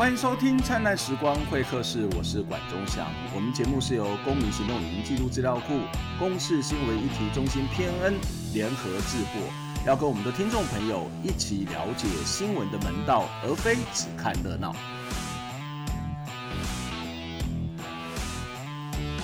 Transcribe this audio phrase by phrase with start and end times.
[0.00, 3.06] 欢迎收听《灿烂时光会客室》，我是管中祥。
[3.34, 5.78] 我们节目是由公民行动影音记录资料库、
[6.18, 8.14] 公视新闻议题中心偏恩
[8.54, 9.42] 联合制作，
[9.86, 14.74] 要跟我们的听众朋友一起了解新闻的门道，而非只看热闹。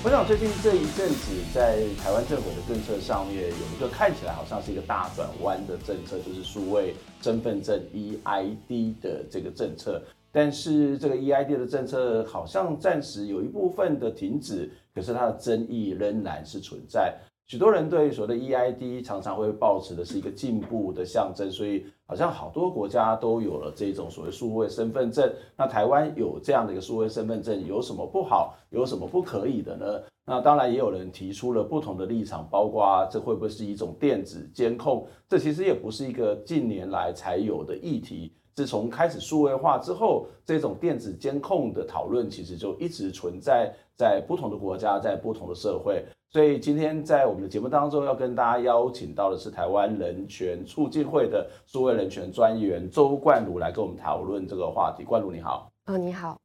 [0.05, 10.03] 我想最近这一阵子，在台湾政府的政策上面，有一个看起来好像是一个大转弯的政策，就是数位身份证 EID 的这个政策。
[10.37, 17.15] 但是这个 EID 的政策好像暂时有一部分的停止，可是它的争议仍然是存在。
[17.47, 25.27] 许多人对所谓的 EID 常常会抱持的是一个进步的象征，所以好像好多国家都有了这种所谓数位身份证。
[25.57, 28.55] 那台湾有这样的一个数位身份证，有什么不好？
[28.69, 30.03] 有什么不可以的呢？
[30.27, 35.07] 那当然也有人提出了不同的立场，包括这会不会是一种电子监控？
[35.27, 38.35] 这其实也不是一个近年来才有的议题。
[38.57, 46.03] 自从开始数位化之后，这种电子监控的讨论其实就一直存在在不同的国家，在不同的社会。
[46.31, 55.05] 所以今天在我们的节目当中，要跟大家邀请到的是台湾人权促进会的数位人权专员周冠儒来跟我们讨论这个话题。
[55.05, 55.71] 冠儒你好。
[55.85, 56.39] 哦，你好。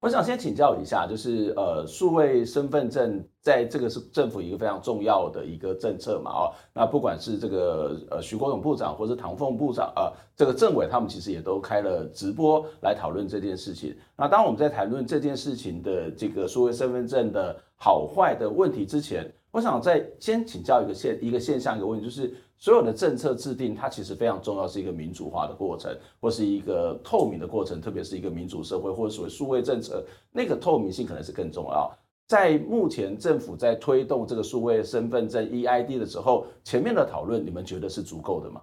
[0.00, 13.96] 我想先请教一下，就是呃，数位身份证在这个是政府一个非常重要的一个政策嘛，哦，那不管是这个呃徐国勇部长或是唐凤部长，呃，这个政委他们其实也都开了直播来讨论这件事情。
[14.16, 22.32] 那当我们在谈论这件事情的这个数位身份证的好坏的问题之前，我想再先请教一个现一个现象一个问题，就是。
[22.58, 31.90] 所有的政策制定，它其实非常重要，是一个民主化的过程，或是一个透明的过程，特别是一个民主社会，或者所谓数位政策，那个透明性可能是更重要。
[32.26, 38.60] 在目前政府在推动这个数位身份证 EID 的时候，前面的讨论，你们觉得是足够的吗？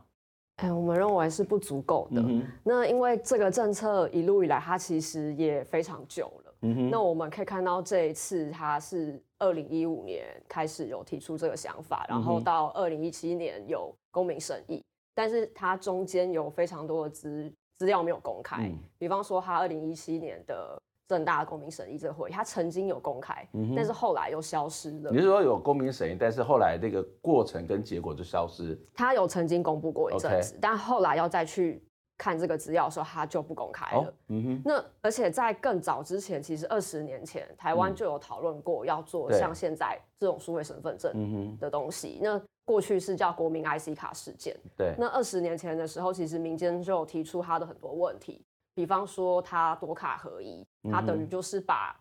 [0.58, 2.22] 哎，我们认为是不足够的。
[2.22, 6.53] 嗯、那因为这个政策一路以来，它其实也非常久了。
[6.64, 14.82] 嗯、那我们可以看到，这一次他是二零一五年开始有提出这个想法，然后到二零一七年有公民审议，
[15.14, 18.64] 但是它中间有非常多的资资料没有公开。
[18.64, 25.12] 嗯、比方说，他二零一七年的正大公民审议这个会，他曾经有公开，嗯、但是后来又消失了。
[25.12, 28.80] 你是说有公民审议，但是后来那个过程跟结果就消失？
[28.94, 31.84] 他有曾经公布过一阵子.但后来要再去。
[32.24, 34.04] 看这个资料的时候，他就不公开了。
[34.04, 34.62] 哦、嗯哼。
[34.64, 42.20] 那而且在更早之前，其实二十年前，台湾就有讨论过要做像现在这种数位身份证的东西。
[42.24, 44.58] 那过去是叫国民 IC 卡事件。
[44.78, 44.96] 对。
[44.98, 48.42] 那二十年前的时候，其实民间就有提出他的很多问题，
[48.74, 51.94] 比方说他多卡合一，他等于就是把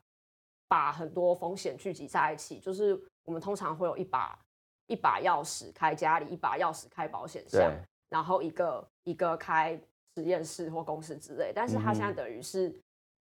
[0.69, 4.39] 把很多风险聚集在一起，就是我们通常会有一把
[4.87, 7.73] 一把钥匙开家里，一把钥匙开保险箱，
[8.09, 9.77] 然后一个一个开。
[10.15, 12.73] 实验室或公司之类，但是他现在等于是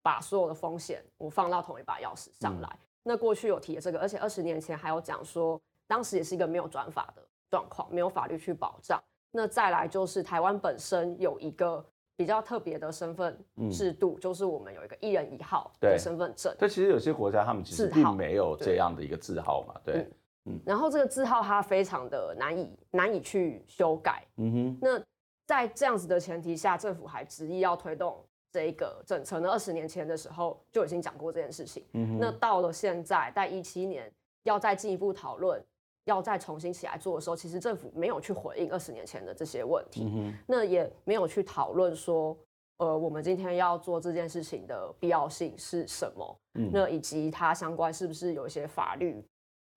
[0.02, 2.68] 把所有的风险我放到同一把钥匙上来。
[2.68, 9.02] 嗯、那过去有提了这个，而且二十年前还有讲说，当时也是一个没有转法的状况，没有法律去保障。
[9.30, 11.84] 那再来就是台湾本身有一个
[12.16, 13.38] 比较特别的身份
[13.70, 16.54] 制度，嗯、就是我们有一个一人一号的身份证。
[16.58, 19.94] 但其实有些国家他们其实并没有这样的一个字号嘛，对。
[19.94, 20.10] 对
[20.44, 24.26] 嗯、然后这个字号它非常的难以难以去修改。
[24.38, 24.78] 嗯哼。
[24.82, 25.00] 那
[25.46, 29.40] 在这样子的前提下，政府还执意要推动这一个政策。
[29.40, 31.84] 那二十年前的时候就已经讲过这件事情。
[31.92, 34.10] 嗯、那到了现在，在一七年
[34.44, 35.62] 要再进一步讨论，
[36.04, 40.04] 要再重新起来做的时候，其实政府没有去回应二十年前的这些问题。
[40.06, 42.36] 嗯、那也没有去讨论说，
[42.78, 46.38] 呃，我们今天要做这件事情的必要性是什么？
[46.54, 49.24] 嗯、那以及它相关是不是有一些法律？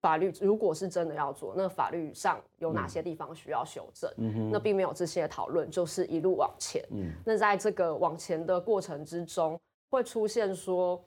[0.06, 4.08] 法律如果是真的要做，那法律上有哪些地方需要修正？
[4.52, 6.86] 那并没有这些讨论，就是一路往前。
[6.92, 11.04] 嗯，那在这个往前的过程之中，会出现说，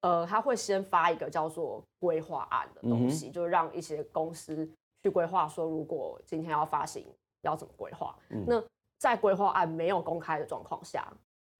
[0.00, 4.66] 呃，他会先发一个叫做规划案的东西，就让一些公司
[5.02, 7.04] 去规划说，如果今天要发行，
[7.42, 8.16] 要怎么规划？
[8.30, 8.62] 嗯、那
[8.96, 11.12] 在规划案没有公开的状况下，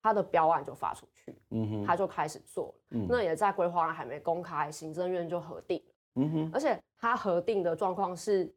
[0.03, 1.37] 他的标案就发出去，
[1.87, 5.83] 他就开始做那也在规划案还没公开，行政院就核定。
[6.15, 8.53] 嗯哼，而且他核定的状况是，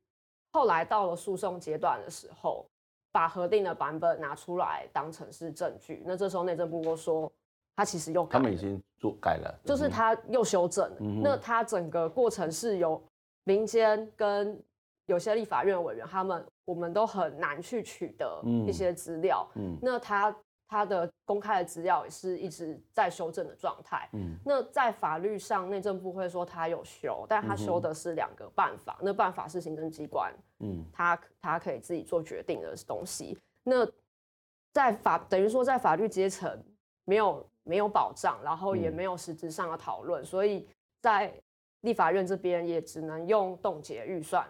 [0.52, 2.66] 后来到了诉讼阶段的时候，
[3.12, 6.02] 把核定的版本拿出来当成是证据。
[6.06, 7.32] 那这时候内政部又说，
[7.76, 10.98] 他其实又改了，他们已经做改了，就是他又修正了。
[11.00, 13.02] 嗯、那他整个过程是由
[13.44, 14.60] 民间跟
[15.06, 19.48] 有些立法院委员，他们我们都很难去取得一些资料。
[19.56, 20.36] 嗯，那他。
[20.68, 24.10] 它的公开的资料也是一直在修正的状态。
[24.14, 28.98] 嗯，那在法律上，内政部会说他有修，但他修的是两个办法。
[29.00, 33.38] 嗯、那办法是行政机关，嗯，他他可以自己做决定的东西。
[33.64, 33.88] 那
[34.72, 36.60] 在法等于说在法律阶层
[37.06, 40.68] 没有没有保障，然后也没有实质上的讨论，嗯、所以
[41.02, 41.32] 在
[41.82, 44.48] 立法院这边也只能用冻结预算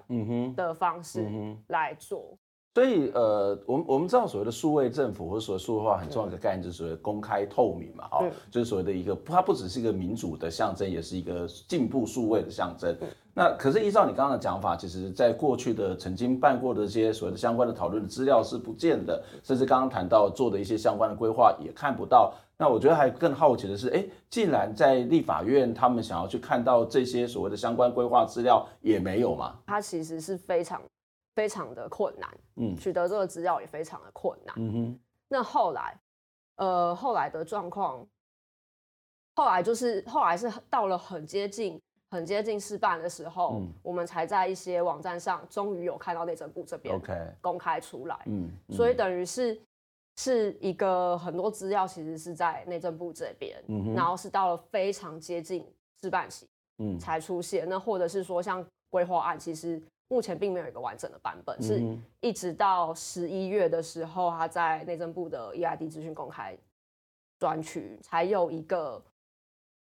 [0.56, 1.28] 的方式
[1.68, 2.30] 来做。
[2.32, 2.38] 嗯
[2.74, 12.92] 所以，呃，我们我们知道所谓的数位政府或者所谓数位化很重要的概念就是所谓公开透明嘛，哈、嗯，就是所谓的一个，它不只是一个民主的象征，也是一个进步数位的象征。
[13.02, 22.34] 嗯、那可是依照你刚刚的讲法，其实在过去的曾经办过的这些所谓的相关的讨论的资料是不见的，甚至刚刚谈到做的一些相关的规划也看不到。
[22.58, 29.58] 那我觉得还更好奇的是，哎，既然在立法院他们想要去看到这些所谓的相关规划资料也没有嘛？
[29.68, 30.82] 它其实是非常。
[31.36, 35.00] 非常的困难，嗯，取得这个资料也非常的困难，嗯哼。
[35.28, 36.00] 那后来，
[36.58, 38.08] 呃，后来的状况，
[39.36, 41.82] 后来就是后来是到了很接近、
[42.12, 47.02] 很接近试办的时候，嗯，我们才在一些网站上终于有看到内政部这边
[47.42, 49.60] 公开出来，嗯，所以等于是
[50.18, 55.66] 是一个很多资料其实是在内政部这边，嗯哼，然后是到了非常接近
[56.00, 56.48] 试办期，
[56.78, 57.68] 嗯，才出现。
[57.68, 59.82] 那或者是说像规划案，其实。
[60.14, 61.82] 目前并没有一个完整的版本，是
[62.22, 66.56] 一直到十一月的时候，他在内政部的 EID 资讯公开
[67.40, 69.04] 专区才有一个，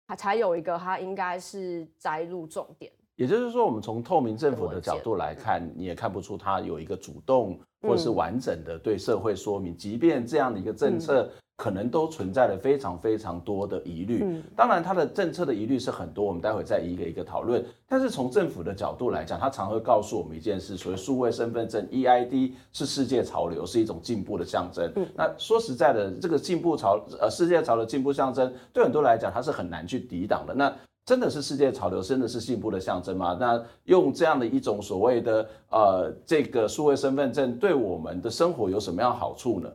[0.08, 2.90] 他才有一个，他应该是摘录重点。
[3.18, 11.30] 也就是说，我们从透明政府的角度来看，你也看不出他有一个主动或者是完整的对社会说明，即便这样的一个政策。
[11.62, 14.24] 可能都存在了非常非常多的疑虑。
[14.24, 17.64] 嗯，当然，它的政策的疑虑是很多，我们待会再一个一个讨论。
[17.88, 24.92] 但是从政府的角度来讲，他常会告诉我们一件事：所谓数位身份证 （EID） 是世界潮流，是一种进步的象征。
[24.96, 30.56] 嗯，那说实在的，这个进步潮，呃，世界潮流进步象征，对很多来讲，它是很难去抵挡的。
[30.56, 30.74] 那
[31.06, 33.38] 真的是世界潮流，真的是进步的象征吗？
[33.40, 39.70] 那用这样的一种所谓的呃，这个数位身份证，对我们的生活有什么样好处呢？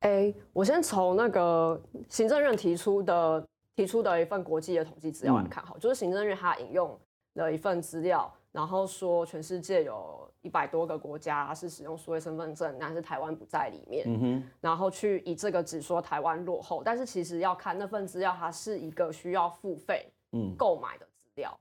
[0.00, 6.98] 哎，我先从那个行政院提出的提出的一份国际的统计资料来看，好，就是行政院它引用
[7.34, 21.54] 了一份资料，然后说全世界有一百多个国家是使用数位身份证，但是台湾不在里面，嗯哼，然后去以这个只说台湾落后，但是其实要看那份资料，它是一个需要付费嗯购买的资料，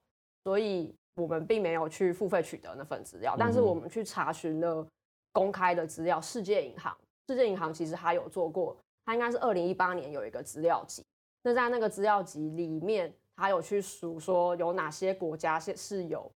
[0.45, 4.87] 所以我们并没有去付费取得那份资料，但是我们去查询了
[5.33, 6.95] 公开的资料，世界银行。
[7.29, 11.05] 世界银行其实它有做过，它应该是二零一八年有一个资料集。
[11.43, 16.31] 那在那个资料集里面，它有去数说有哪些国家是是有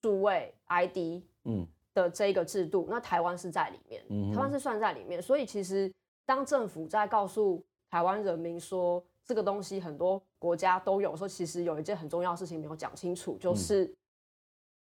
[0.00, 2.86] 数位 ID 嗯的这个制度。
[2.86, 5.20] 嗯、那台湾是在里面，嗯、台湾是算在里面。
[5.20, 5.92] 所以其实
[6.24, 13.96] 当政府在告诉台湾人民说这个东西很多国家都有，说其实有一件很重要的事情没有讲清楚，就是、嗯、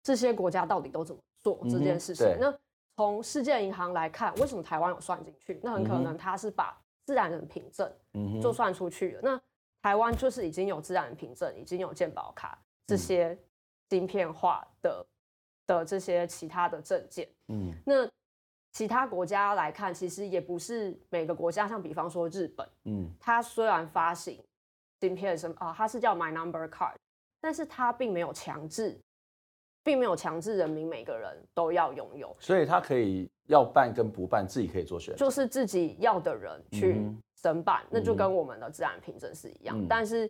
[0.02, 2.26] 这些国家到底都怎么做这件事情。
[2.26, 2.58] 嗯、那
[2.96, 5.60] 从世界银行来看，为什么台湾有算进去？
[5.62, 7.90] 那很可能它是把自然人凭证
[8.40, 9.20] 就算出去了。
[9.22, 9.40] 那
[9.82, 13.36] 台湾就是已经有自然人凭证，已经有健保卡这些
[13.88, 15.06] 晶片化的
[15.66, 17.28] 的这些其他的证件。
[17.48, 18.08] 嗯，那
[18.72, 24.42] 其他国家来看，其实也不是每个国家，像比方说日本，嗯，它虽然发行
[25.00, 26.94] 晶片什么啊，它是叫 My Number Card，
[27.40, 28.98] 但是它并没有强制。
[29.84, 37.02] 并没有强制人民每个人都要拥有，所以他可以要办跟不办，自己可以做选择，就是自己要的人去
[37.36, 39.78] 申办，嗯、那就跟我们的自然凭证是一样。
[39.78, 40.28] 嗯、但是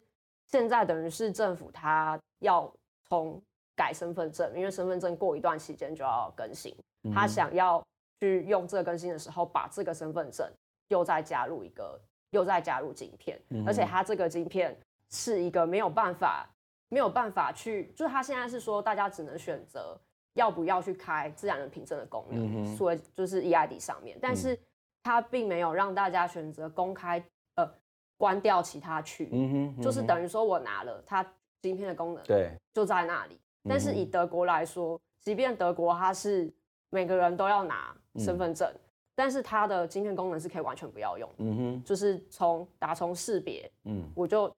[0.49, 2.71] 现在等于是政府他要
[3.09, 3.41] 从
[3.77, 7.81] 改身份证，因为身份证过一段期间就要更新，嗯、他想要
[8.19, 10.51] 去用这个更新的时候，把这个身份证
[10.89, 11.97] 又再加入一个，
[12.31, 14.77] 又再加入晶片，嗯、而且他这个晶片
[15.11, 16.51] 是一个没有办法。
[16.89, 19.99] 没有办法去，就是他现在是说，大家只能选择
[20.35, 24.57] 要不要去开自然人凭证的功能，所以、嗯、就是 EID 上面，但是
[25.03, 27.25] 他并没有让大家选择公开
[27.57, 27.69] 呃
[28.17, 31.25] 关掉其他区，嗯就是等于说我拿了它
[31.63, 33.41] 晶片的功能，对，就在那里。
[33.69, 36.53] 但是以德国来说，即便德国它是
[36.91, 38.81] 每个人都要拿身份证，嗯、
[39.17, 44.55] 但是它的晶片功能是可以完全不要用，嗯哼，就是从打从识别，嗯，我就。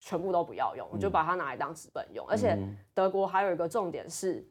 [0.00, 2.26] 全部都不要用，我就把它拿来当纸本用。
[2.26, 2.58] 而且
[2.94, 4.42] 德国还有一个重点是，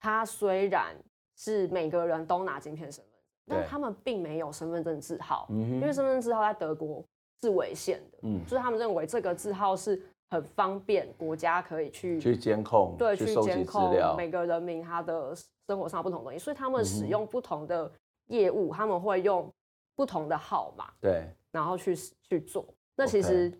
[0.00, 0.96] 它虽然
[1.36, 7.04] 是每个人都拿晶片身份证，但他们并没有身份证字号，因为身份证字号在德国
[7.42, 8.18] 是违宪的。
[8.22, 15.36] 嗯，就是他们认为这个字号是很方便国家可以去去监控，对，去监控每个人民他的
[15.68, 17.92] 生活上不同东西，所以他们使用不同的
[18.28, 19.52] 业务，他们会用
[19.94, 22.64] 不同的号码，对，然后去去做。
[22.96, 23.52] 那其实。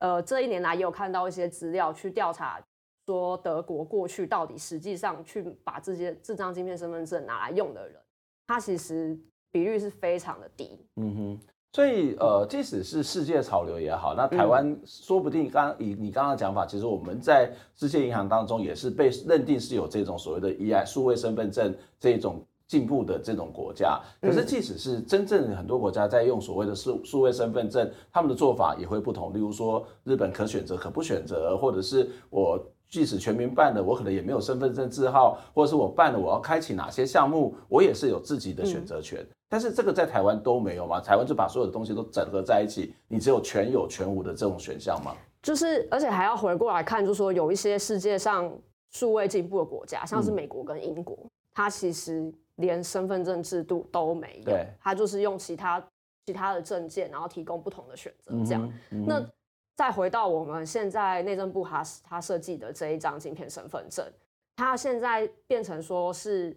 [0.00, 2.60] 呃，这一年来也有看到一些资料去调查，
[3.06, 7.96] 说德国过去到底实际上去把这些这张晶片身份证拿来用的人，
[8.46, 9.18] 他其实
[9.50, 10.78] 比率是非常的低。
[10.96, 11.40] 嗯哼，
[11.72, 22.44] 所以呃，即使是世界潮流也好，那台湾说不定刚以你刚刚的讲法，其实我们在世界银行当中也是被认定是有这种所谓的 EI 数位身份证这种。
[22.70, 29.34] 进步的这种国家，可是即使是真正很多国家在用所谓的数数位身份证，他们的做法也会不同。
[29.34, 39.26] 例如说，日本可选择可不选择，或者是我即使全民办的，我可能也没有身份证字号，或者是我办了我要开启哪些项目，我也是有自己的选择权。
[39.48, 41.00] 但是这个在台湾都没有嘛？
[41.00, 45.12] 台湾就把所有的东西都整合在一起，你只有全有全无的这种选项吗？
[45.42, 48.48] 就是，而且还要回过来看，就是说有一些世界上
[48.92, 51.18] 数位进步的国家，像是美国跟英国，
[51.52, 52.32] 它其实。
[52.60, 55.84] 连身份证制度都没有，他就是用其他
[56.26, 58.62] 其他的证件，然后提供不同的选择，这样。
[58.90, 59.26] 嗯嗯、那
[59.74, 64.06] 再回到我们现在内政部他他设计的这一张晶片身份证，
[64.56, 66.54] 它现在变成说是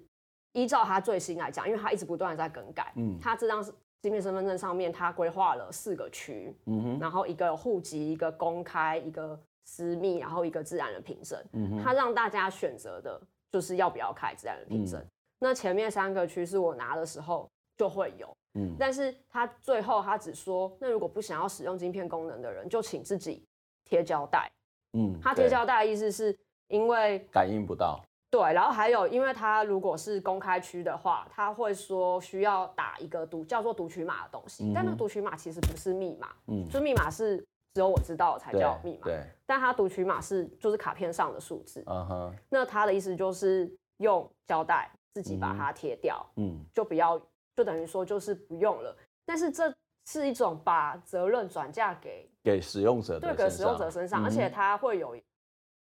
[0.51, 2.91] 依照它最新来讲，因为它一直不断的在更改。
[2.98, 3.63] 嗯，它这张
[4.01, 11.41] 晶片身份证上面，它规划了四个区，嗯哼，然后一个户籍，一个公开，一个私密，然后一个自然的凭证。
[11.53, 13.19] 嗯哼，它让大家选择的
[13.53, 15.00] 就是要不要开自然的凭证。
[15.00, 15.07] 嗯
[15.44, 23.46] 那前面三个区是我拿的时候就会有，嗯，但是他最后他只说，那如果不想要使用晶片功能的人，就请自己
[23.84, 24.50] 贴胶带，
[24.94, 26.34] 嗯，他贴胶带的意思是
[26.70, 37.38] 因为感应不到，对，然后还有，因为他如果是公开区的话，他会说需要打一个读叫做读取码的东西，嗯、但那读取码其实不是密码，嗯，就密码是
[37.74, 44.90] 只有我知道才叫密码，对，但他读取码是就是卡片上的数字，嗯哼，那他的意思就是用胶带。
[45.13, 47.20] 自己把它贴掉，嗯，就不要，
[47.55, 48.96] 就等于说就是不用了。
[49.25, 49.74] 但是这
[50.05, 55.15] 是一种把责任转嫁给给使用者，对，给使用者身上，而且他会有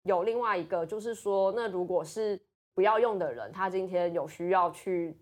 [0.03, 2.39] 有另外一个，就是说，那如果是
[2.75, 5.17] 不要用的人，他今天有需要去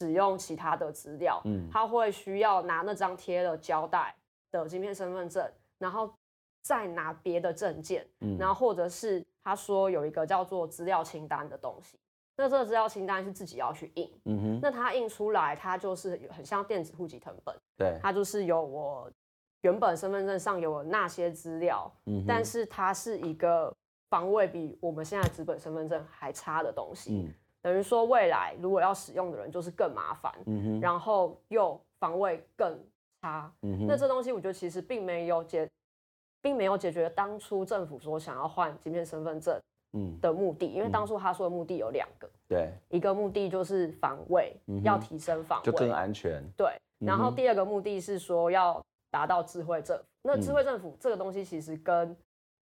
[0.00, 4.12] 使用其他的资料，嗯，他会需要拿那张贴了胶带
[4.50, 5.48] 的晶片身份证，
[5.78, 6.12] 然后
[6.62, 11.96] 再拿别的证件，嗯，然后或者是他说有一个叫做资料清单的东西。
[12.38, 19.10] 那这个资料清单是自己要去印，嗯哼，那它印出来，它就是很像电子户籍成本，对，它就是有我
[19.62, 23.74] 原本身份证上有那些资料，嗯，但是它是一个
[24.10, 32.78] 防卫比我们现在纸本身份证还差的东西，嗯，等于说未来如果要使用的人就是更麻烦，嗯哼，然后又防卫更
[33.22, 35.66] 差，嗯哼，那这东西我觉得其实并没有解，
[36.42, 39.58] 并没有解决当初政府说想要换芯片身份证。
[39.92, 46.68] 嗯的目的，因为当初他说的目的有两个，对，一个目的就是防卫，要提升防卫，就更安全，对。
[46.98, 50.04] 然后第二个目的是说要达到智慧政府。
[50.22, 52.16] 那智慧政府这个东西其实跟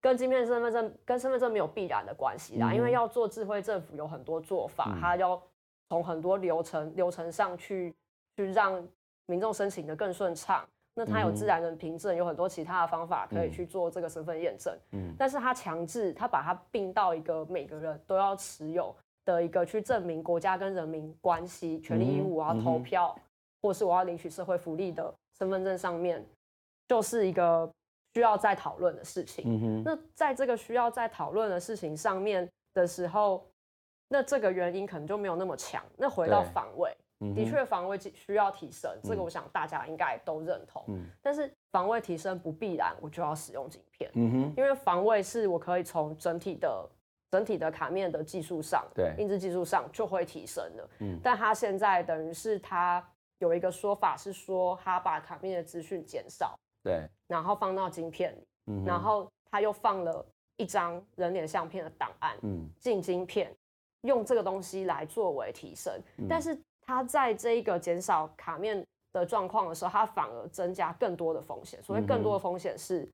[0.00, 5.42] 跟晶片身份证跟身份证没有必然的关系啦，因为要做智慧政府有很多做法，它要
[5.88, 7.94] 从很多流程流程上去
[8.36, 8.86] 去让
[9.26, 10.64] 民众申请的更顺畅。
[10.98, 14.76] 那他有自然人凭证，有很多其他的方法可以去做这个身份验证。
[14.90, 18.92] 嗯，但是他强制他把它并到一个每个人都要持有
[19.24, 23.16] 的一个去证明国家跟人民关系、权利义务，我要投票，
[23.62, 26.26] 或是我要领取社会福利的身份证上面，
[26.88, 27.70] 就是一个
[28.14, 29.84] 需要再讨论的事情。
[29.84, 33.46] 那在这个需要再讨论的事情上面的时候，
[34.08, 35.80] 那这个原因可能就没有那么强。
[35.96, 36.76] 那回到防
[37.20, 37.34] 伪。
[37.34, 40.84] 的确，防伪需要提升，这个我想大家应该都认同。
[40.88, 44.10] 嗯，但是防伪提升不必然我就要使用晶片。
[44.14, 46.88] 嗯哼，因为防伪是我可以从整体的、
[47.30, 50.88] 整体的卡面的技术上，对，印制技术上就会提升的。
[51.00, 53.04] 嗯，但他现在等于是它
[53.38, 60.24] 有一个说法是说，它把卡面的资讯减少，对，然后放到晶片里，嗯，然后它又放了
[60.56, 63.52] 一张人脸相片的档案，嗯，进晶片，
[64.02, 66.56] 用这个东西来作为提升，但是。
[66.88, 71.82] 它在这一个减少卡面的状况的时候，它反而增加更多的风险。
[71.82, 73.06] 所谓更多的风险是，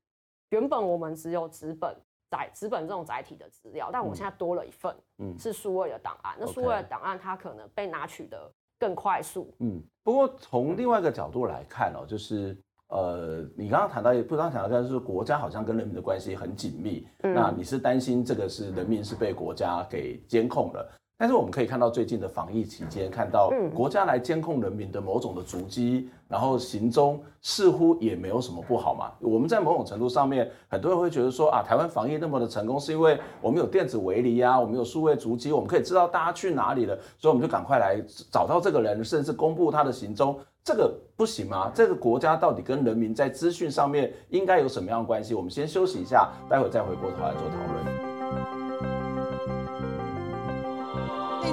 [0.51, 1.93] 原本我们只有纸本
[2.31, 6.37] 载纸本这种载体的资料，但我现在多了一份，嗯是数位的档案。
[6.39, 9.53] 那数位的档案它可能被拿取的更快速。
[9.59, 17.05] 嗯，不过从另外一个角度来看哦，就是呃，你刚刚谈到，也不刚谈到，就是国家好像跟人民的关系很紧密。
[17.19, 20.89] 那你是担心这个是人民是被国家给监控了？
[21.17, 29.11] 但是我们可以看到，最近的防疫期间，看到国家来监控人民的某种的足迹，然后行踪似乎也没有什么不好嘛。
[29.21, 37.97] 我们在某种程度上面，很多人会觉得说啊，台湾防疫那么的成功，是因为我们有电子围篱啊，我们有数位足迹，我们可以知道大家去哪里了，所以我们就赶快来
[38.29, 40.37] 找到这个人，甚至公布他的行踪。
[40.65, 41.71] 这个不行吗？
[41.73, 45.33] 这个国家到底跟人民在资讯上面应该有什么样的关系？
[45.33, 48.04] 我们先休息一下，待会再回过头来做讨论。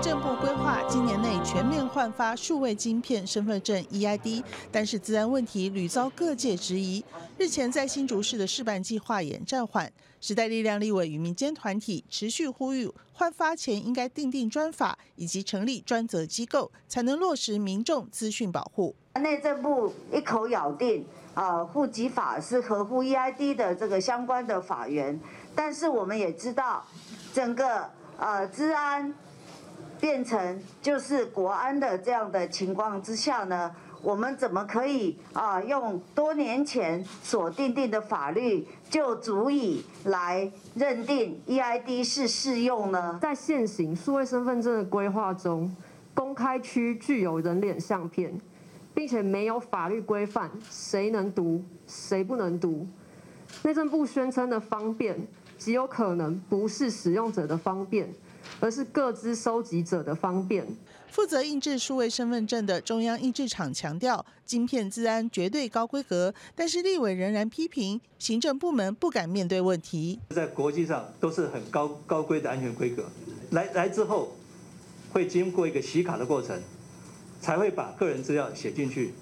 [0.02, 4.42] 政部规划今年内全面换发数位晶片身份证 （EID），
[4.72, 7.04] 但是治安问题屡遭各界质疑。
[7.38, 9.92] 日前在新竹市的试办计划也暂缓。
[10.20, 18.96] 时代力量立委与民间团体持续呼吁，换发前应该订定专法，以及成立专责机构，才能落实民众资讯保护。
[19.14, 25.20] 内政部一口咬定，啊，户籍法是合乎 EID 的这个相关的法源，
[25.54, 26.84] 但是我们也知道，
[27.32, 29.14] 整个呃治安。
[30.02, 33.70] 变成就是国安的这样的情况之下呢，
[34.02, 43.16] 我们怎么可以啊用多年前所订定的法律就足以来认定 EID 是适用呢？
[43.22, 45.72] 在现行数位身份证的规划中，
[46.14, 48.36] 公开区具有人脸相片，
[48.92, 52.84] 并且没有法律规范谁能读谁不能读。
[53.62, 55.16] 内政部宣称的方便，
[55.56, 58.12] 极有可能不是使用者的方便。
[58.60, 60.66] 而是各资收集者的方便。
[61.10, 70.18] 负责印制数位身份证的中央印制厂强调，晶片自安绝对高规格，但是立委仍然批评行政部门不敢面对问题。
[70.30, 73.04] 在国际上都是很高高规的安全规格，
[73.50, 74.32] 来来之后
[75.12, 76.58] 会经过一个洗卡的过程，
[77.42, 79.12] 才会把个人资料写进去。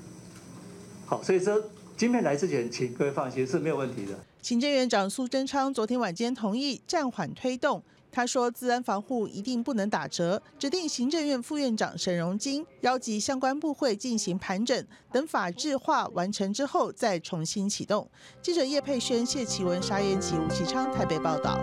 [1.07, 1.61] 好，所以说
[1.97, 4.17] 晶片来之前，请各位放心是没有问题的。
[4.41, 7.83] 行政院长苏贞昌昨天晚间同意暂缓推动。
[8.13, 18.09] 他说：“资安防护一定不能打折，指定行政院副院长沈荣金邀集相关部会进行盘整，等法制化完成之后再重新启动。”
[18.43, 21.59] 记者叶佩轩、谢奇文、沙燕琪、吴其昌台北报道。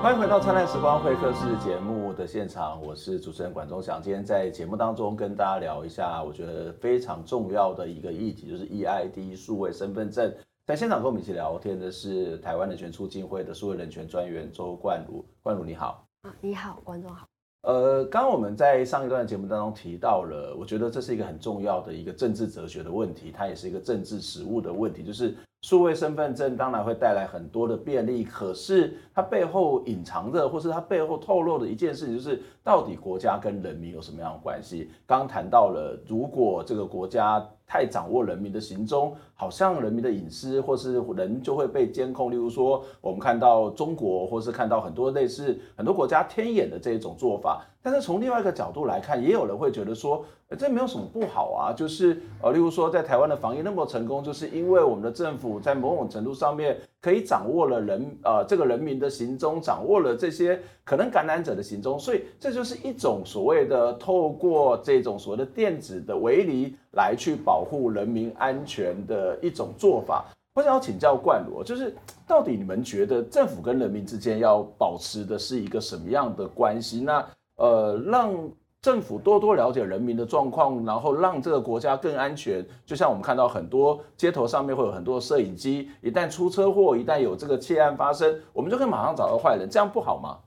[0.00, 4.00] 欢迎回到《灿烂时光会客室》节目的现场，我是主持人管中祥。
[4.00, 10.32] 今天在节目当中跟大家聊一下，我觉得非常重要的一个议题，就是 EID 数位身份证。
[10.68, 16.06] 在现场跟我们一起聊天的是台湾人权促进会的数位人权专员周冠儒，冠儒你好。
[16.20, 17.26] 啊，你好，观众好。
[17.62, 34.90] 呃，刚刚我们在上一段节目当中提到了，我觉得这是一个很重要的一个政治哲学的问题，它也是一个政治实务的问题，就是数位身份证当然会带来很多的便利，可是它背后隐藏着，或是它背后透露的一件事情，就是到底国家跟人民有什么样的关系？
[35.06, 37.42] 刚刚谈到了，如果这个国家。
[37.68, 42.30] 太掌握人民的行踪，好像人民的隐私或是人就会被监控。
[42.30, 47.62] 例如说，我们看到中国，或是看到很多类似很多国家天眼的这一种做法。
[47.82, 50.24] 但是从另外一个角度来看，也有人会觉得说，
[50.58, 51.72] 这没有什么不好啊。
[51.72, 70.24] 就是呃，例如说，在台湾的防疫那么成功，就是因为我们的政府在某种程度上面可以掌握了人呃这个人民的行踪，掌握了这些可能感染者的行踪，所以这就是一种所谓的透过这种所谓的电子的围篱来去保护人民安全的一种做法。
[70.54, 71.94] 我想要请教冠罗，就是
[72.26, 77.00] 到底你们觉得政府跟人民之间要保持的是一个什么样的关系？
[77.00, 77.24] 那
[77.58, 78.32] 呃，让
[78.80, 82.64] 政府多多了解人民的状况，然后让这个国家更安全。
[82.86, 90.38] 就像我们看到很多街头上面会有很多摄影机，一旦出车祸，一旦有这个窃案发生，我们就可以马上找到坏人，这样不好吗？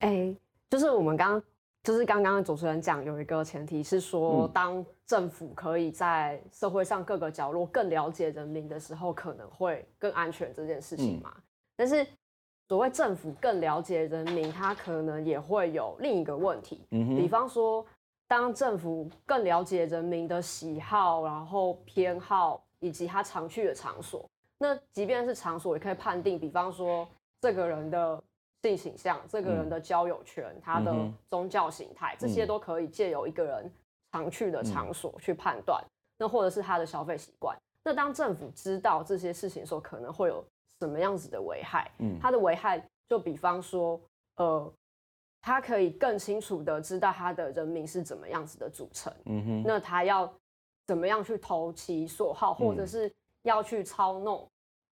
[0.00, 0.36] 哎、欸，
[0.68, 1.42] 就是我们刚刚
[1.82, 11.32] 就是刚刚主持人讲有一个前提是说，当政府可以在社会上各个角落更了解人民的时候，可能会更安全这件事情嘛。
[11.34, 11.42] 嗯、
[11.74, 12.06] 但是。
[12.72, 16.80] 所谓政府更了解人民，他可能也会有另一个问题。
[16.90, 17.84] 嗯，比方说，
[18.26, 24.24] 当政府更了解人民的喜好、然后偏好以及他常去的场所，
[24.56, 27.06] 那即便是场所，也可以判定，比方说
[27.42, 28.18] 这个人的
[28.62, 30.96] 性倾向、这个人的交友圈、他的
[31.28, 33.70] 宗教形态，这些都可以借由一个人
[34.12, 35.84] 常去的场所去判断。
[36.16, 37.54] 那或者是他的消费习惯。
[37.84, 40.42] 那当政府知道这些事情的时候，可能会有。
[40.82, 41.88] 什么样子的危害？
[41.98, 44.00] 嗯，它的危害就比方说，
[44.34, 44.72] 呃，
[45.40, 50.28] 他可以更清楚的知道他的人民是怎么样子的组成，嗯哼，那他要
[50.88, 54.50] 怎么样去投其所好，或者是要去操弄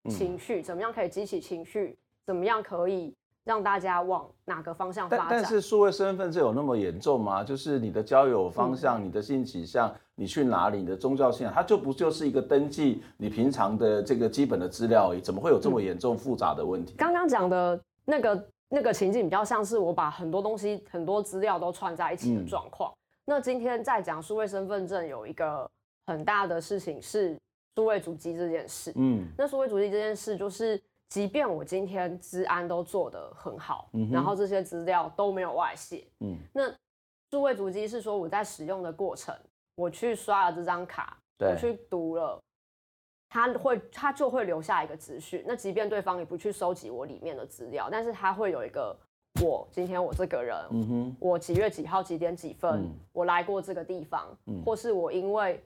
[0.08, 3.12] 情绪，嗯，怎么样可以激起情绪，怎么样可以。
[3.50, 5.26] 让大家往哪个方向发展？
[5.28, 7.42] 但但是数位身份证有那么严重吗？
[7.42, 15.20] 就是你的交友方向、嗯、你的性取向、你去哪里、你的宗教信仰，它就不就是一个登记你平常的这个基本的资料而已？
[15.20, 16.94] 怎么会有这么严重复杂的问题？
[16.96, 22.92] 刚刚讲的那个那个情境比较像是我把很多东西、很多资料都串在一起的状况。
[22.92, 25.68] 嗯、那今天在讲数位身份证有一个
[26.06, 27.36] 很大的事情是
[27.74, 28.92] 数位主机这件事。
[28.94, 30.80] 嗯，那数位主机这件事就是。
[31.10, 36.72] 即便我今天治安都做得很好，嗯、然后这些资料都没有外泄，嗯，那
[37.30, 39.36] 数位足迹是说我在使用的过程，
[39.74, 42.40] 我去刷了这张卡，我去读了，
[43.28, 45.44] 他会他就会留下一个资讯。
[45.46, 48.96] 那即便对方也不去收集我里面的资料，但是他会有一个
[49.42, 55.60] 我今天我这个人，嗯哼，我几月几号几点几分，嗯、我来过这个地方，嗯、或是我因为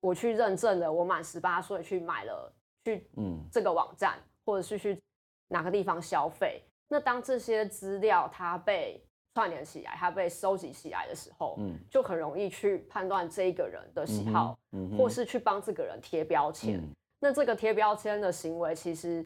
[0.00, 2.52] 我去认证了，我满十八岁去买了
[2.84, 3.06] 去
[3.50, 5.00] 这个网站，嗯、或者是去
[5.48, 6.62] 哪个地方消费。
[6.88, 9.02] 那当这些资料它被
[9.34, 16.78] 串联起来，它被收集起来的时候，嗯，就很容易去判断这一个人的喜好，嗯嗯、或是去帮这个人贴标签。
[16.78, 19.24] 嗯、那这个贴标签的行为，其实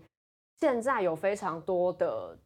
[0.61, 2.39] 现在有非常多的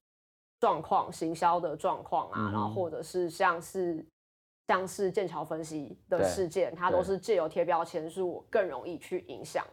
[0.58, 4.02] 状况，行销的状况啊，嗯、然后或者是像是
[4.70, 9.66] 像是剑桥分析的事件，它都是借由贴标签，是我更容易去影响，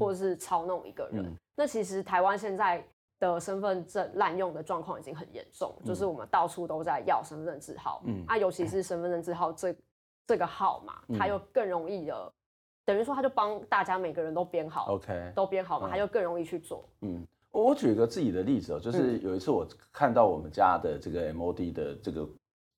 [0.00, 1.22] 或者是操弄一个人。
[1.22, 2.82] 嗯、那其实台湾现在。
[3.20, 9.74] 的身份证滥用的状况已经很严重，嗯、就是我们到处都在要身份证字号，嗯啊，尤其是身份证字号这
[10.24, 12.32] 这个号码，嗯、它又更容易的，
[12.84, 16.88] 等于说它就帮大家每个人都编好，OK，都编好嘛，嗯、它就更容易去做。
[17.00, 22.24] 嗯，我举一个自己的例子哦，就是有一次我看到我们家的这个 MOD 的这个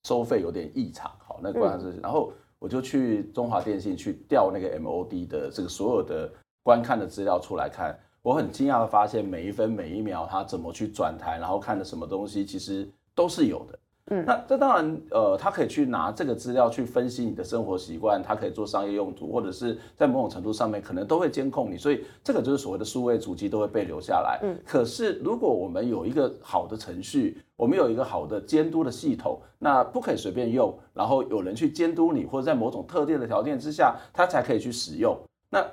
[0.04, 6.30] 收费有点异常，好，那关键是，然后我就去中华电信去调那个 MOD 的这个所有的
[6.62, 7.98] 观看的资料出来看。
[8.22, 13.78] 我很惊讶的发现，每一分每一秒他怎么去转台，然后看的什么东西，其实都是有的。
[14.10, 24.40] 嗯，那这当然，呃，他可以去拿这个资料去分析你的生活习惯，他可以做商业用途，或者是在某种程度上面可能都会监控你，所以这个就是所谓的数位足迹都会被留下来。
[24.42, 35.16] 嗯，可是如果我们有一个好的程序，我们有一个好的监督的系统，那不可以随便用，然后有人去监督你，或者在某种特定的条件之下，他才可以去使用。
[35.50, 35.64] 那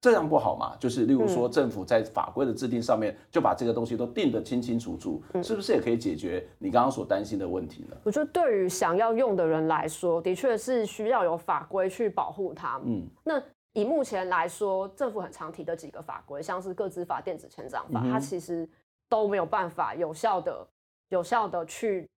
[0.00, 0.76] 这样不好嘛？
[0.78, 7.96] 就是例如说，政府在法规的制定上面就把这个东西都定得清清楚楚，是不是也可以解决你刚刚所担心的问题呢？
[8.04, 12.80] 我觉得对于想要用的人来说，的确是需要有法规去保护他。
[12.84, 18.68] 嗯，那以目前来说，政府很常提的几个法规，像是个资法、电子签章法，它其实
[19.08, 20.66] 都没有办法有效的、
[21.08, 22.08] 有效的去。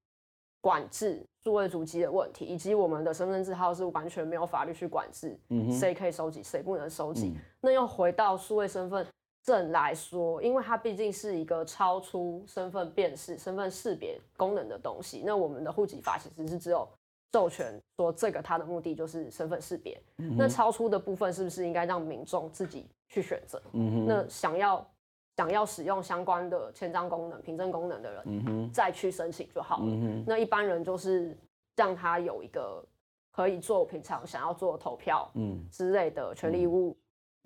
[0.61, 7.33] 管制数位足迹的问题，以及我们的身份证号是完全没有法律去管制，嗯谁可以收集，谁不能收集。
[7.35, 9.05] 嗯、那又回到数位身份
[9.43, 15.23] 证来说，因为它毕竟是一个超出身份辨识、身份识别功能的东西。
[15.25, 16.87] 那我们的户籍法其实是只有
[17.31, 20.01] 授权说这个它的目的就是身份识别。
[20.17, 23.61] 嗯、那超出的部分是不是应该让民众自己去选择？
[23.73, 24.85] 嗯、哼那想要。
[25.39, 29.85] 想要使用相关的签章功能、凭证功能的人，再去申请就好了。
[29.85, 31.33] 嗯、哼那一般人就是
[31.77, 32.83] 让他有一个
[33.31, 35.31] 可以做平常想要做投票
[35.71, 36.93] 之类的权利义务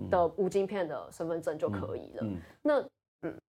[0.09, 2.21] 的无晶片的身份证就可以了。
[2.23, 2.81] 嗯、那
[3.21, 3.39] 嗯，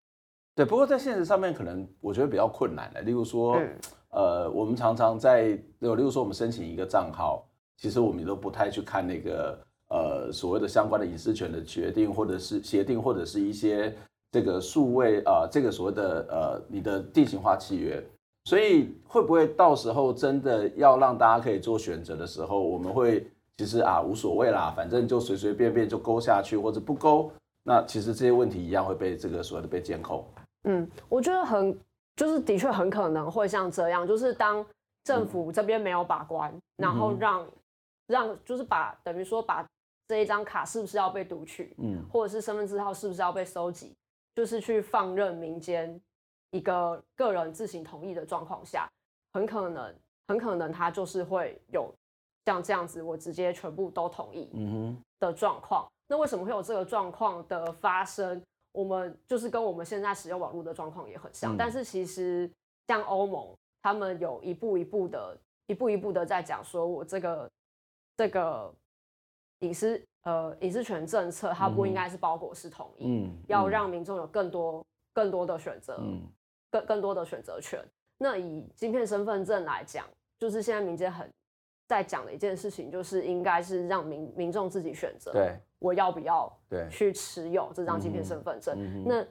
[0.55, 0.63] 对。
[0.67, 3.01] 不过在现实上面，可能我觉得比较困难的。
[3.01, 3.79] 例如说，嗯、
[4.11, 13.91] 呃，我们常常在，例如说我们申请一个账号，其实我们都不太去看那个呃所谓的相关的隐私权的决定，或者是协定，或者是一些。
[14.35, 18.05] 这个数位啊、呃，这个所谓的呃，你的定型化契约，
[18.47, 27.31] 所以会不会到时候真的要让大家可以做选择的时候，我们会其实啊无所谓啦，反正就随随便便就勾下去或者不勾，
[27.63, 30.27] 那其实这些问题一样会被这个所谓的被监控。
[30.65, 31.79] 嗯，我觉得很
[32.17, 34.67] 就是的确很可能会像这样，就是当
[35.05, 37.47] 政府这边没有把关，嗯、然后让
[38.09, 39.65] 让就是把等于说把
[40.09, 43.95] 这一张卡是不是要被读取，嗯，或者是身份证号是不是要被收集。
[44.35, 46.01] 就是去放任民间
[46.51, 48.91] 一个个人自行同意的状况下，
[49.33, 49.95] 很可能，
[50.29, 51.95] 很可能他就是会有
[52.45, 54.51] 像这样子，我直接全部都同意
[55.21, 55.87] 的状况。
[56.07, 58.43] 那为什么会有这个状况的发生？
[58.73, 61.57] 我们就是跟我们现在使用网络的状况也很像。
[61.57, 62.51] 但是其实
[62.89, 67.51] 像欧盟，他们有一步一步的，一步一步的在讲说，我这个
[68.17, 68.75] 这个
[69.61, 70.05] 隐私。
[70.25, 76.23] 呃，隐私权政策它不应该是包裹式统一，要让民众有更多更多的选择，嗯，
[76.71, 77.79] 更更多的选择权。
[78.17, 80.07] 那以晶片身份证来讲，
[80.39, 81.29] 就是现在民间很
[81.87, 88.75] 在讲的一件事情，就是应该是让民民众自己选择，对，我要不要对去持有这张晶片身份证？
[88.79, 89.27] 嗯、那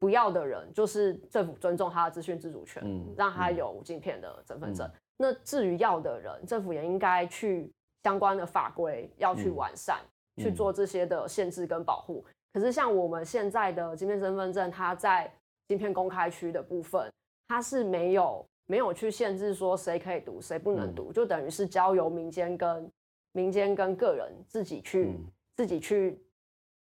[0.00, 4.84] 不要的人，就是政府尊重他的资讯自主权，嗯、让他有无晶片的身份证。
[4.88, 10.00] 嗯、那至于要的人，政府也应该去相关的法规要去完善。
[10.36, 15.32] 嗯去做这些的限制跟保护，可是像我们现在的芯片身份证，它在
[15.68, 17.10] 芯片公开区的部分，
[17.48, 22.90] 它是没有没有去限制说谁可以读，谁不能读，就等于是交由民间跟
[23.32, 25.18] 民间跟个人自己去
[25.56, 26.20] 自己去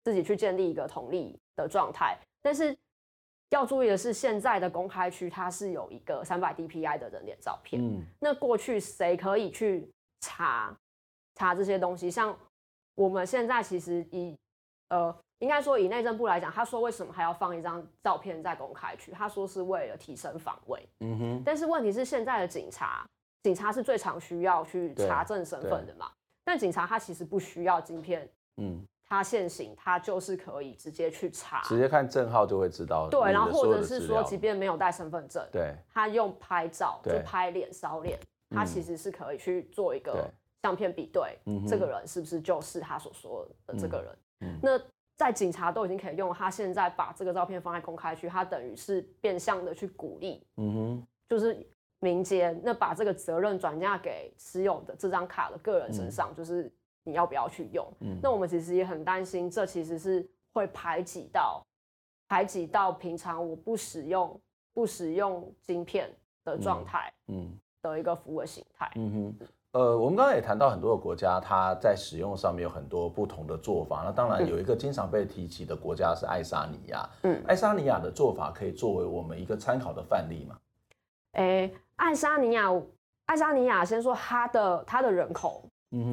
[0.03, 2.17] 自己去建立一个同意的状态。
[2.41, 2.77] 但是
[3.51, 7.81] 要注意的是，现在的公开区它是有一个三百 DPI 的人脸照片，
[8.19, 9.89] 那过去谁可以去
[10.19, 10.77] 查
[11.35, 12.11] 查这些东西？
[12.11, 12.37] 像
[12.95, 14.36] 我们现在其实以
[14.89, 19.12] 呃应该说以内政部来讲，他说为什么还要放一张照片在公开区？
[19.12, 20.88] 他说是为了提升防卫。
[21.01, 21.43] 嗯哼。
[21.45, 23.05] 但是问题是现在的警察，
[23.43, 26.10] 警察是最常需要去查证身份的嘛？
[26.43, 28.27] 但警察他其实不需要晶片。
[28.58, 28.86] 嗯。
[29.08, 33.08] 他现行，他就是可以直接去查，直接看证号就会知道。
[33.08, 40.27] 对，然后或者是说，即便没有带身份证，对，他用拍照就拍脸、扫脸，他其实是可以去做一个
[40.65, 44.60] 相片比对，这个人是不是就是他所说的这个人？
[44.62, 44.82] 那
[45.15, 51.65] 在警察都已经可以用，他现在把这个照片放在公开区，他等于是变相的去鼓励，嗯哼，就是
[51.99, 56.71] 民间那把这个责任转嫁给持有的这张卡的个人身上，就是。
[57.08, 57.88] 你要不要去用？
[57.99, 61.63] 嗯，那我们其实也很担心，这其实是会排挤到
[62.28, 64.41] 排挤到平常我不使用
[64.73, 66.12] 不使用晶片
[66.43, 68.91] 的状态，嗯，的一个服务形态。
[68.95, 74.03] 嗯哼，呃，我们刚刚也谈到很多的国家，它在使用上面有很多不同的做法。
[74.05, 77.09] 那当然有一个经常被提起的国家是爱沙尼亚。
[77.23, 80.55] 嗯，爱沙尼亚的做法可以作为我们一个参考的范例吗？
[81.97, 82.71] 爱沙尼亚，
[83.25, 85.67] 爱沙尼亚先说它的它的人口。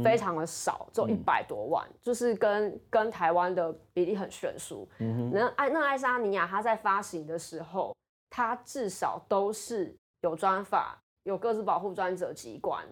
[0.05, 4.89] 非常的少，只有一百多万，嗯、就是跟跟台湾的比例很悬殊。
[5.01, 7.93] 嗯哼，那爱那爱沙尼亚，它在发行的时候，
[8.31, 12.85] 它至少都是有专法、有各自保护专责机关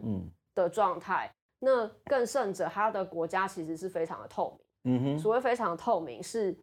[0.63, 1.31] 的状态。
[1.61, 4.95] 嗯、那更甚者，他的国家其实是非常的透明。
[4.95, 6.57] 嗯哼，所谓非常的透明，是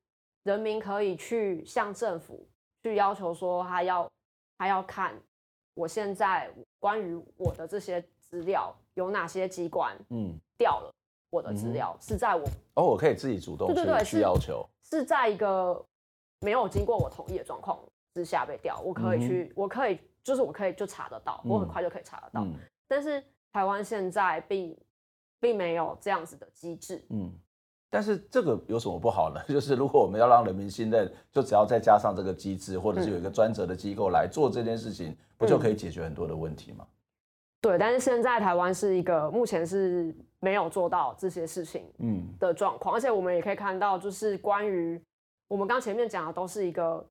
[0.43, 2.47] 人民可以去向政府
[2.83, 4.09] 去要求说，他要
[4.57, 5.13] 他要看
[5.73, 8.75] 我现在关于我的这些资料。
[8.97, 10.91] 有哪些机关嗯掉了
[11.29, 11.95] 我的资料？
[12.01, 15.79] 是在我哦，我可以自己主动去对对对去要求，是在一个
[16.39, 17.77] 没有经过我同意的状况
[18.15, 22.41] 之下被调，我可以去，嗯、我可以就是我可以就查得到，我很快就可以查得到。
[22.43, 22.55] 嗯、
[22.87, 23.23] 但是
[23.57, 24.77] 台湾现在并
[25.39, 27.33] 并没有这样子的机制，嗯，
[27.89, 29.41] 但是这个有什么不好呢？
[29.49, 36.85] 就是如果我们要让人民信任，就只要再加上这个机制，或者是有一个专责的机构来做这件事情，嗯、不就可以解决很多的问题吗？
[37.59, 42.31] 对，但是现在台湾是一个目前是没有做到这些事情嗯。
[42.37, 45.01] 的状况，嗯、而且我们也可以看到，就是关于
[45.47, 47.03] 我们刚前面讲的，都是一个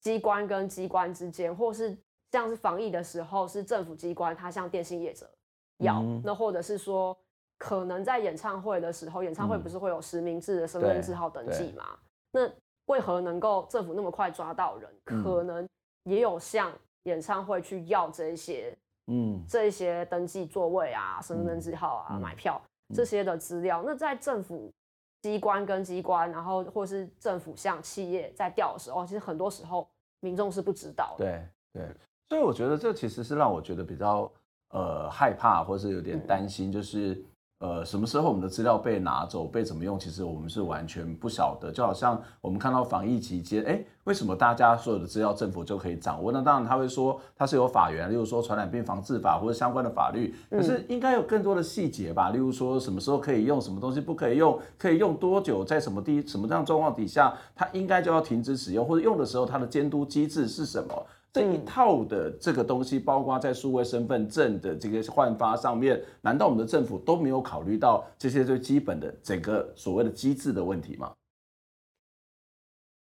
[0.00, 1.96] 机关跟机关之间，或是
[2.32, 5.30] 像是防疫的时候，是政府机关它向电信业者
[5.78, 7.16] 要，嗯、那或者是说
[7.58, 11.84] 可能在演唱会的时候，演唱会不是会有实名制的身份证号登记吗？
[12.32, 12.50] 那
[12.86, 14.90] 为何能够政府那么快抓到人？
[15.04, 15.68] 可能
[16.04, 16.72] 也有向
[17.04, 18.76] 演唱会去要这一些。
[19.06, 22.58] 嗯，这一些登记座位啊、身份证字号啊、嗯、买票
[22.94, 24.72] 这些的资料，嗯、那在政府
[25.20, 29.86] 机关跟机关，然后或是政府向企业在调的时候，其实很多时候
[30.20, 31.24] 民众是不知道的。
[31.26, 31.94] 对对，
[32.30, 34.32] 所以我觉得这其实是让我觉得比较
[34.74, 37.12] 呃害怕，或是有点担心，就是。
[37.14, 37.24] 嗯
[37.60, 39.98] 呃，什么时候我们的资料被拿走，被怎么用？
[39.98, 41.72] 其实我们是完全不晓得。
[41.72, 46.30] 就好像我们看到防疫期间，哎，为什么大家所有的资料政府就可以掌握？
[46.30, 50.34] 那当然他会说他是有法源，例如说传染病防治法或者相关的法律。
[50.50, 52.28] 可是应该有更多的细节吧？
[52.30, 61.06] 例如说什么时候可以用，什么东西不可以用，可以用多久，在什么地什么这样状况底下，它应该就要停止使用，或者用的时候它的监督机制是什么？
[61.34, 71.12] 这一套的这个东西，包括在数位身份证的这个换发上面，难道我们的政府都没有考虑到这些最基本的整个所谓的机制的问题吗？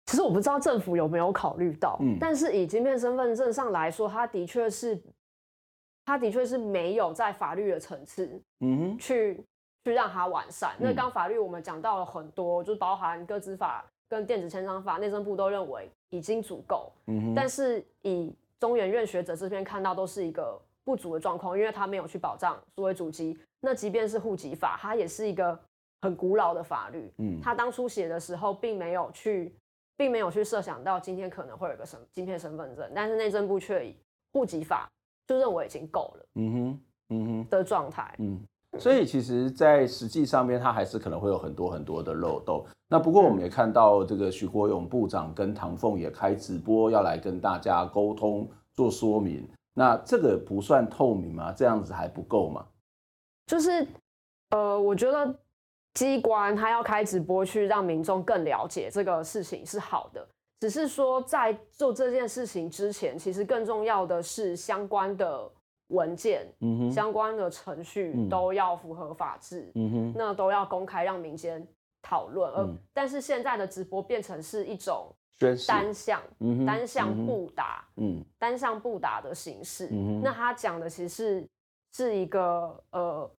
[0.06, 5.02] 其实我不知道政府有没有考虑到，嗯，但是以晶片身份证上来说，它的确是，
[6.04, 9.44] 它的确是没有在法律的层次，嗯哼，去
[9.82, 10.76] 去让它完善。
[10.78, 13.84] 那刚法律我们讲到了很多，就包含个资法。
[14.12, 23.34] 跟电子签章法，内政部都认为已经足够，嗯，但是以中研院学者这边看到都是一个不足的状况，因为他没有去保障数位主机。
[23.58, 25.58] 那即便是户籍法，它也是一个
[26.02, 29.50] 很古老的法律，嗯，他当初写的时候并没有去，
[29.96, 33.96] 并没有去设想到今天可能会有个什么晶片身份证，但是内政部却以
[34.34, 34.86] 户籍法
[35.26, 38.46] 就认为已经够了，嗯哼，嗯哼的状态，嗯。
[38.78, 42.64] 所以其实，在实际上面，它还是可能会有很多很多的漏洞。
[42.88, 49.46] 那不过我们也看到，这个徐国勇部长跟唐凤也开直播，要来跟大家沟通做说明。
[49.74, 51.52] 那这个不算透明吗？
[51.52, 52.66] 这样子还不够吗？
[53.46, 53.86] 就是，
[54.50, 55.34] 呃，我觉得
[55.94, 60.26] 机关他要开直播去让民众更了解这个事情是好的，
[60.60, 65.50] 只是说在做这件事情之前，其实更重要的是相关的。
[65.92, 66.46] 文件、
[66.92, 70.14] 相关的程序都要符合法制，嗯、哼。
[70.16, 71.66] 那都要公开让民间
[72.02, 72.52] 讨论。
[72.52, 75.14] 嗯、而但是现在的直播变成是一种
[75.66, 79.88] 单向、嗯、单向不打、嗯、单向不打的形式。
[79.92, 81.48] 嗯、那他讲的其实是
[81.92, 83.30] 是一个呃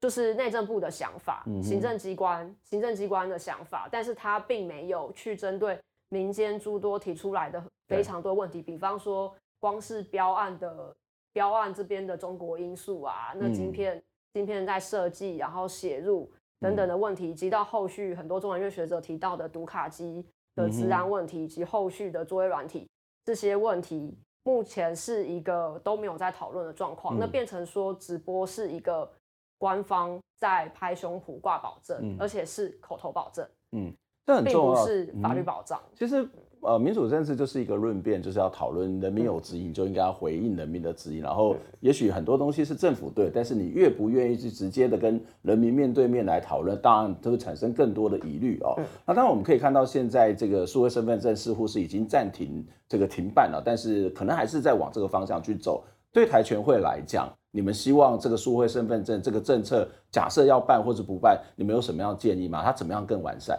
[0.00, 10.94] 就是内政部的想法，嗯、行政机关行政机关的想法，但是他并没有去针对民间诸多提出来的非常多问题，比方说光是标案的
[11.36, 22.88] 标案这边的中国因素啊，那晶片、嗯、晶片在设计然后写入等等的问题，以及到后续很多中文院学者提到的读卡机的治安问题，以及后续的作业软体
[23.22, 29.12] 这些问题，目前是一个都没有在讨论的状况，嗯、那变成说直播是一个。
[29.58, 33.90] 官方在拍胸脯挂保证，嗯、而且是口头保证，嗯，
[34.26, 35.80] 这很重要，并不是法律保障。
[35.82, 36.28] 嗯、其实，
[36.66, 41.22] 呃，民主政治就是一个论辩，就是要讨论人民有指引，就应该要回应人民的指引。
[41.22, 48.74] 然后，也许很多东西是政府对，但是你越不愿意去直接的跟人民面对面来讨论，当然就会产生更多的疑虑哦。
[49.06, 55.84] 那当然，我们可以看到，现在这个数位身份证似乎是已经暂停这个停办了，但是可能还是在往这个方向去走。
[56.12, 62.64] 对台全会来讲，你们希望这个数位身份证这个政策，假设要办或者不办，你们有什么样的建议吗？
[62.64, 63.56] 它怎么样更完善？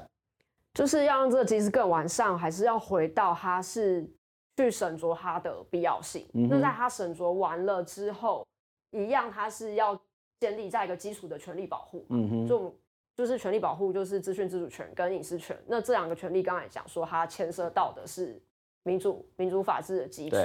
[0.77, 4.07] 就是要让这个机制更完善，还是要回到它是
[4.55, 6.29] 去审酌它的必要性？
[6.35, 8.45] 嗯、那在它审酌完了之后，
[8.91, 9.99] 一样它是要
[10.39, 12.05] 建立在一个基础的权利保护。
[12.09, 12.75] 嗯哼，就
[13.15, 15.57] 就是权利保护，就是资讯自主权跟隐私权。
[15.65, 18.39] 那这两个权利，刚才讲说它牵涉到的是
[18.83, 20.37] 民主民主法治的基础。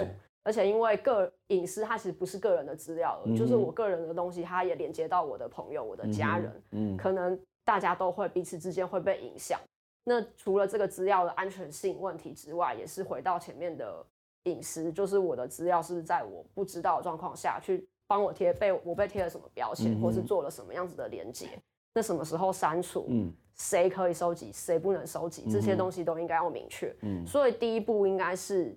[0.44, 9.60] 而且因为个隐私，它其实不是个人的资料，嗯、就是我个人的东西，它也连接到我的朋友、我的家人，嗯，嗯，可能大家都会彼此之间会被影响。
[10.04, 14.04] 那除了这个资料的安全性问题之外，也是回到前面的
[14.44, 21.48] 隐私，就是我的资料是不是在我不知道的状况下去帮我贴被我被贴了什么标签，嗯、或是做了什么样子的连接？
[21.94, 23.06] 那什么时候删除？
[23.08, 25.44] 嗯，谁可以收集，谁不能收集？
[25.50, 26.94] 这些东西都应该要明确。
[27.02, 28.76] 嗯，所以第一步应该是。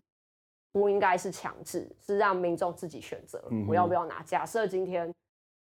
[0.75, 4.21] 不应该是强制，是让民众自己选择，我要不要拿。
[4.23, 5.09] 假设今天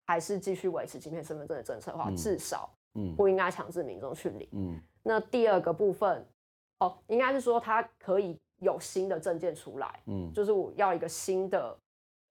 [0.08, 2.68] 还是继续维持今天身份证的政策的话，至少
[3.16, 4.50] 不应该强制民众去领。
[4.54, 6.26] 嗯，那第二个部分，
[6.80, 10.02] 哦，应该是说它可以有新的证件出来。
[10.08, 11.78] 嗯，就是我要一个新的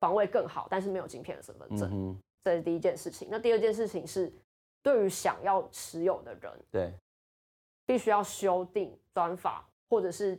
[0.00, 2.20] 防卫更好，但是没有晶片的身份证。
[2.44, 3.28] 这是第一件事情。
[3.30, 4.32] 那第二件事情是，
[4.82, 6.92] 对于想要持有的人，对，
[7.86, 10.38] 必须要修订专法，或者是。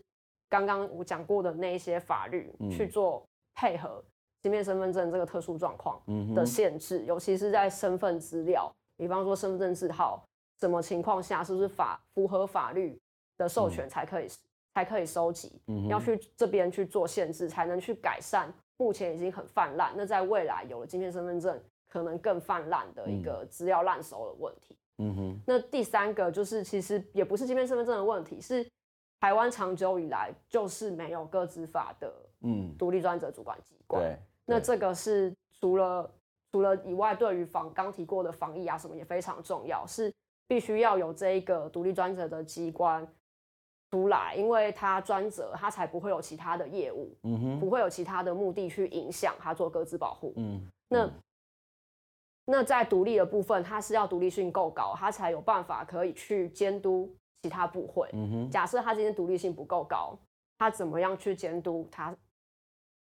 [0.50, 4.04] 刚刚我讲过的那一些法律去做配合，
[4.44, 6.00] 芯片身份证这个特殊状况
[6.36, 10.24] 的限制，嗯、尤其是在身份资料，比方说身份证字号，
[10.64, 12.98] 什么情况下是不是法符合法律
[13.38, 14.32] 的授权才可以、嗯、
[14.74, 24.78] 才可以收集，嗯、要去这边去做限制，才能去改善目前已经很泛滥，那在未来有了芯片身份证可能更泛滥的一个资料滥收的问题。
[25.00, 28.66] 嗯哼，那第三个就是其实也不是芯片身份证的问题，是。
[29.20, 32.74] 台湾长久以来就是没有个资法的嗯。
[32.78, 36.10] 独立专责主管机关，对，那这个是除了
[36.52, 40.14] 除了以外，对于防刚提过的防疫啊什么也非常重要，是
[40.54, 43.04] 必须要有这一个独立专责的机关
[43.90, 51.10] 出来，因为他专责，他才不会有其他的业务，嗯哼，不会有其他的目的去影响他做各自保护，嗯，那
[52.46, 57.10] 那在独立的部分，他是要独立性够高，他才有办法可以去监督。
[57.42, 60.16] 其他部会，嗯、哼假设他今天独立性不够高，
[60.60, 62.16] 他怎么样去监督他？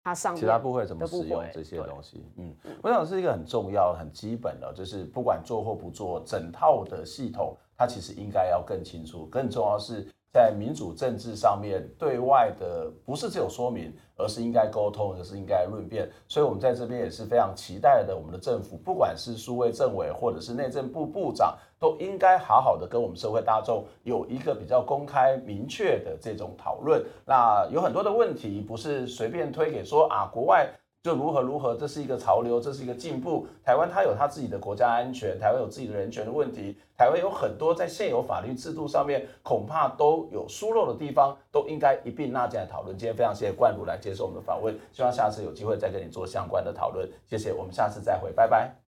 [0.04, 2.26] 他上其他部会怎么使用这些东西？
[2.38, 9.26] 嗯，我想是一个很重要、很基本的，就是不管做或不做，整套的系统，它其实应该要更清楚。
[9.28, 10.08] 更重要是。
[10.34, 16.10] 在民主政治上面，对外的不是只有说明，而是应该沟通，而是应该论辩。
[16.26, 27.04] 所以，我们在这边也是非常期待的，我们的政府，不管是数位政委或者是内政部部长，都应该好好的跟我们社会大众有一个比较公开、明确的这种讨论。
[27.26, 30.70] 那有很多的问题，不是随便推给说啊，国外。
[31.04, 33.48] 就如何如何，这是一个潮流，这是一个进步。
[33.66, 42.96] 台湾它有它自己的国家安全，台湾有自己的人权的问题，台湾有很多在现有法律制度上面恐怕都有疏漏的地方，都应该一并纳进来讨论。
[42.96, 47.10] 今天非常谢谢冠儒来接受我们的访问，希望下次有机会再跟你做相关的讨论。
[47.26, 48.81] 谢谢，我们下次再会，拜拜。